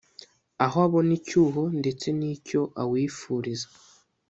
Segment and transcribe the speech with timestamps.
[0.65, 3.67] aho abona icyuho ndetse n'icyo awifuriza